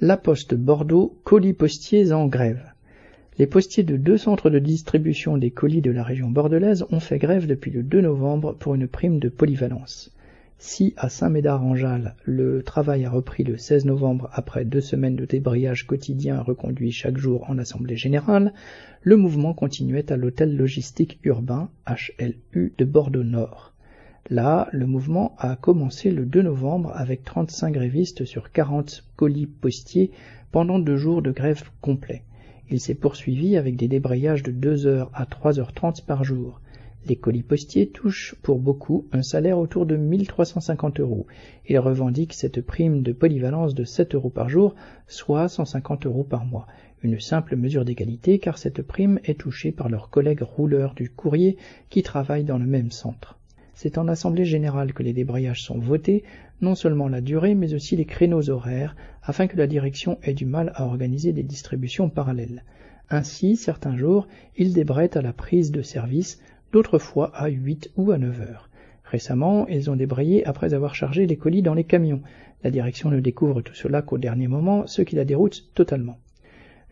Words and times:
La 0.00 0.16
Poste 0.16 0.54
Bordeaux, 0.54 1.16
colis 1.22 1.52
postiers 1.52 2.12
en 2.12 2.26
grève. 2.26 2.72
Les 3.38 3.46
postiers 3.46 3.84
de 3.84 3.96
deux 3.96 4.18
centres 4.18 4.50
de 4.50 4.58
distribution 4.58 5.38
des 5.38 5.52
colis 5.52 5.82
de 5.82 5.92
la 5.92 6.02
région 6.02 6.30
bordelaise 6.30 6.84
ont 6.90 6.98
fait 6.98 7.20
grève 7.20 7.46
depuis 7.46 7.70
le 7.70 7.84
2 7.84 8.00
novembre 8.00 8.56
pour 8.58 8.74
une 8.74 8.88
prime 8.88 9.20
de 9.20 9.28
polyvalence. 9.28 10.12
Si 10.58 10.94
à 10.96 11.08
Saint-Médard-en-Jalles, 11.08 12.16
le 12.24 12.64
travail 12.64 13.04
a 13.04 13.10
repris 13.10 13.44
le 13.44 13.56
16 13.56 13.84
novembre 13.84 14.30
après 14.32 14.64
deux 14.64 14.80
semaines 14.80 15.14
de 15.14 15.26
débrayage 15.26 15.86
quotidien 15.86 16.42
reconduit 16.42 16.90
chaque 16.90 17.16
jour 17.16 17.48
en 17.48 17.58
assemblée 17.58 17.96
générale, 17.96 18.52
le 19.00 19.16
mouvement 19.16 19.54
continuait 19.54 20.10
à 20.10 20.16
l'hôtel 20.16 20.56
logistique 20.56 21.20
urbain 21.22 21.70
HLU 21.86 22.74
de 22.76 22.84
Bordeaux-Nord. 22.84 23.73
Là, 24.30 24.68
le 24.72 24.86
mouvement 24.86 25.34
a 25.38 25.54
commencé 25.54 26.10
le 26.10 26.24
2 26.24 26.40
novembre 26.40 26.92
avec 26.94 27.24
35 27.24 27.72
grévistes 27.72 28.24
sur 28.24 28.52
40 28.52 29.04
colis 29.16 29.46
postiers 29.46 30.12
pendant 30.50 30.78
deux 30.78 30.96
jours 30.96 31.20
de 31.20 31.30
grève 31.30 31.64
complet. 31.82 32.22
Il 32.70 32.80
s'est 32.80 32.94
poursuivi 32.94 33.58
avec 33.58 33.76
des 33.76 33.86
débrayages 33.86 34.42
de 34.42 34.50
2h 34.50 35.08
à 35.12 35.24
3h30 35.26 36.06
par 36.06 36.24
jour. 36.24 36.62
Les 37.04 37.16
colis 37.16 37.42
postiers 37.42 37.90
touchent 37.90 38.34
pour 38.40 38.58
beaucoup 38.60 39.06
un 39.12 39.20
salaire 39.20 39.58
autour 39.58 39.84
de 39.84 39.96
1350 39.96 41.00
euros. 41.00 41.26
Ils 41.68 41.78
revendiquent 41.78 42.32
cette 42.32 42.62
prime 42.62 43.02
de 43.02 43.12
polyvalence 43.12 43.74
de 43.74 43.84
7 43.84 44.14
euros 44.14 44.30
par 44.30 44.48
jour, 44.48 44.74
soit 45.06 45.48
150 45.48 46.06
euros 46.06 46.24
par 46.24 46.46
mois. 46.46 46.66
Une 47.02 47.20
simple 47.20 47.56
mesure 47.56 47.84
d'égalité 47.84 48.38
car 48.38 48.56
cette 48.56 48.80
prime 48.80 49.20
est 49.24 49.38
touchée 49.38 49.70
par 49.70 49.90
leurs 49.90 50.08
collègues 50.08 50.40
rouleurs 50.40 50.94
du 50.94 51.10
courrier 51.10 51.58
qui 51.90 52.02
travaillent 52.02 52.44
dans 52.44 52.56
le 52.56 52.64
même 52.64 52.90
centre. 52.90 53.38
C'est 53.74 53.98
en 53.98 54.08
assemblée 54.08 54.44
générale 54.44 54.92
que 54.92 55.02
les 55.02 55.12
débrayages 55.12 55.62
sont 55.62 55.78
votés, 55.78 56.22
non 56.60 56.74
seulement 56.74 57.08
la 57.08 57.20
durée, 57.20 57.54
mais 57.54 57.74
aussi 57.74 57.96
les 57.96 58.04
créneaux 58.04 58.48
horaires, 58.48 58.96
afin 59.22 59.46
que 59.46 59.56
la 59.56 59.66
direction 59.66 60.18
ait 60.22 60.34
du 60.34 60.46
mal 60.46 60.72
à 60.76 60.84
organiser 60.84 61.32
des 61.32 61.42
distributions 61.42 62.08
parallèles. 62.08 62.62
Ainsi, 63.10 63.56
certains 63.56 63.96
jours, 63.96 64.28
ils 64.56 64.72
débrayent 64.72 65.10
à 65.14 65.22
la 65.22 65.32
prise 65.32 65.72
de 65.72 65.82
service, 65.82 66.40
d'autres 66.72 66.98
fois 66.98 67.32
à 67.34 67.48
8 67.48 67.90
ou 67.96 68.12
à 68.12 68.18
9 68.18 68.40
heures. 68.40 68.70
Récemment, 69.04 69.66
ils 69.68 69.90
ont 69.90 69.96
débrayé 69.96 70.46
après 70.46 70.72
avoir 70.72 70.94
chargé 70.94 71.26
les 71.26 71.36
colis 71.36 71.62
dans 71.62 71.74
les 71.74 71.84
camions. 71.84 72.22
La 72.62 72.70
direction 72.70 73.10
ne 73.10 73.20
découvre 73.20 73.60
tout 73.60 73.74
cela 73.74 74.02
qu'au 74.02 74.18
dernier 74.18 74.48
moment, 74.48 74.86
ce 74.86 75.02
qui 75.02 75.16
la 75.16 75.24
déroute 75.24 75.68
totalement. 75.74 76.18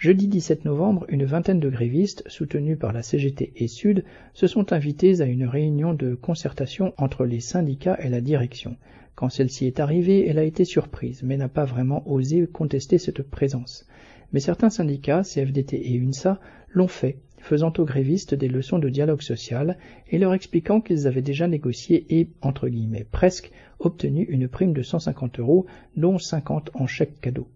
Jeudi 0.00 0.28
17 0.28 0.64
novembre, 0.64 1.04
une 1.10 1.26
vingtaine 1.26 1.60
de 1.60 1.68
grévistes, 1.68 2.24
soutenus 2.26 2.78
par 2.78 2.94
la 2.94 3.02
CGT 3.02 3.52
et 3.54 3.68
Sud, 3.68 4.02
se 4.32 4.46
sont 4.46 4.72
invités 4.72 5.20
à 5.20 5.26
une 5.26 5.44
réunion 5.44 5.92
de 5.92 6.14
concertation 6.14 6.94
entre 6.96 7.26
les 7.26 7.40
syndicats 7.40 7.98
et 8.00 8.08
la 8.08 8.22
direction. 8.22 8.78
Quand 9.14 9.28
celle-ci 9.28 9.66
est 9.66 9.78
arrivée, 9.78 10.26
elle 10.26 10.38
a 10.38 10.44
été 10.44 10.64
surprise, 10.64 11.22
mais 11.22 11.36
n'a 11.36 11.50
pas 11.50 11.66
vraiment 11.66 12.02
osé 12.10 12.46
contester 12.46 12.96
cette 12.96 13.20
présence. 13.20 13.86
Mais 14.32 14.40
certains 14.40 14.70
syndicats, 14.70 15.20
CFDT 15.22 15.92
et 15.92 15.96
UNSA, 15.96 16.40
l'ont 16.70 16.88
fait, 16.88 17.18
faisant 17.36 17.74
aux 17.76 17.84
grévistes 17.84 18.34
des 18.34 18.48
leçons 18.48 18.78
de 18.78 18.88
dialogue 18.88 19.20
social 19.20 19.76
et 20.08 20.16
leur 20.16 20.32
expliquant 20.32 20.80
qu'ils 20.80 21.08
avaient 21.08 21.20
déjà 21.20 21.46
négocié 21.46 22.06
et, 22.08 22.30
entre 22.40 22.70
guillemets, 22.70 23.06
presque, 23.12 23.50
obtenu 23.78 24.22
une 24.22 24.48
prime 24.48 24.72
de 24.72 24.80
150 24.80 25.40
euros, 25.40 25.66
dont 25.98 26.16
50 26.16 26.70
en 26.72 26.86
chèque 26.86 27.20
cadeau. 27.20 27.48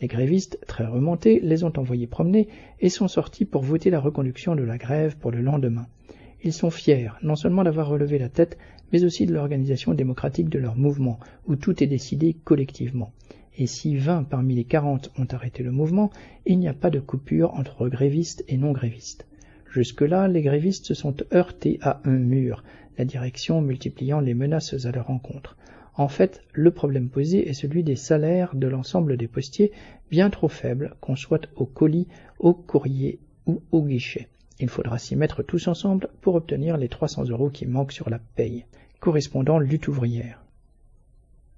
Les 0.00 0.08
grévistes, 0.08 0.58
très 0.66 0.86
remontés, 0.86 1.40
les 1.42 1.62
ont 1.62 1.72
envoyés 1.76 2.06
promener 2.06 2.48
et 2.80 2.88
sont 2.88 3.08
sortis 3.08 3.44
pour 3.44 3.62
voter 3.62 3.90
la 3.90 4.00
reconduction 4.00 4.56
de 4.56 4.62
la 4.62 4.78
grève 4.78 5.16
pour 5.18 5.30
le 5.30 5.42
lendemain. 5.42 5.86
Ils 6.42 6.54
sont 6.54 6.70
fiers, 6.70 7.10
non 7.22 7.36
seulement 7.36 7.64
d'avoir 7.64 7.88
relevé 7.88 8.18
la 8.18 8.30
tête, 8.30 8.56
mais 8.92 9.04
aussi 9.04 9.26
de 9.26 9.34
l'organisation 9.34 9.92
démocratique 9.92 10.48
de 10.48 10.58
leur 10.58 10.74
mouvement, 10.74 11.20
où 11.46 11.56
tout 11.56 11.82
est 11.82 11.86
décidé 11.86 12.34
collectivement. 12.44 13.12
Et 13.58 13.66
si 13.66 13.96
20 13.96 14.24
parmi 14.24 14.54
les 14.54 14.64
40 14.64 15.12
ont 15.18 15.26
arrêté 15.30 15.62
le 15.62 15.70
mouvement, 15.70 16.10
il 16.46 16.58
n'y 16.58 16.68
a 16.68 16.72
pas 16.72 16.88
de 16.88 16.98
coupure 16.98 17.52
entre 17.54 17.88
grévistes 17.88 18.42
et 18.48 18.56
non-grévistes. 18.56 19.26
Jusque-là, 19.70 20.28
les 20.28 20.40
grévistes 20.40 20.86
se 20.86 20.94
sont 20.94 21.14
heurtés 21.34 21.78
à 21.82 22.00
un 22.04 22.16
mur, 22.16 22.64
la 22.96 23.04
direction 23.04 23.60
multipliant 23.60 24.20
les 24.20 24.34
menaces 24.34 24.86
à 24.86 24.92
leur 24.92 25.10
encontre. 25.10 25.56
En 25.94 26.08
fait, 26.08 26.42
le 26.52 26.70
problème 26.70 27.08
posé 27.08 27.48
est 27.48 27.52
celui 27.52 27.82
des 27.82 27.96
salaires 27.96 28.54
de 28.54 28.66
l'ensemble 28.66 29.16
des 29.16 29.28
postiers, 29.28 29.72
bien 30.10 30.30
trop 30.30 30.48
faibles, 30.48 30.94
qu'on 31.00 31.16
soit 31.16 31.48
au 31.56 31.66
colis, 31.66 32.08
au 32.38 32.54
courrier 32.54 33.18
ou 33.46 33.62
au 33.72 33.82
guichet. 33.82 34.28
Il 34.60 34.68
faudra 34.68 34.98
s'y 34.98 35.16
mettre 35.16 35.42
tous 35.42 35.68
ensemble 35.68 36.08
pour 36.20 36.34
obtenir 36.34 36.76
les 36.76 36.88
300 36.88 37.24
euros 37.30 37.50
qui 37.50 37.66
manquent 37.66 37.92
sur 37.92 38.10
la 38.10 38.18
paye. 38.18 38.66
Correspondant 39.00 39.58
lutte 39.58 39.88
ouvrière. 39.88 40.44